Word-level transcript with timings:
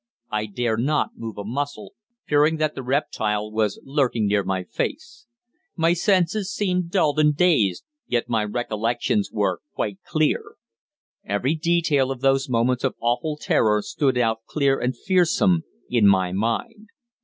I 0.31 0.47
dare 0.47 0.77
not 0.77 1.11
move 1.15 1.37
a 1.37 1.43
muscle, 1.43 1.93
fearing 2.27 2.57
that 2.57 2.73
the 2.73 2.81
reptile 2.81 3.51
was 3.51 3.79
lurking 3.83 4.25
near 4.27 4.43
my 4.43 4.63
face. 4.63 5.27
My 5.75 5.93
senses 5.93 6.51
seemed 6.51 6.89
dulled 6.89 7.19
and 7.19 7.35
dazed, 7.37 7.83
yet 8.07 8.27
my 8.27 8.43
recollections 8.43 9.29
were 9.31 9.61
quite 9.75 9.99
clear. 10.03 10.55
Every 11.23 11.53
detail 11.53 12.09
of 12.09 12.21
those 12.21 12.49
moments 12.49 12.83
of 12.83 12.95
awful 12.99 13.37
terror 13.39 13.83
stood 13.83 14.17
out 14.17 14.39
clear 14.47 14.79
and 14.79 14.97
fearsome 14.97 15.65
in 15.87 16.07
my 16.07 16.31
mind. 16.31 16.87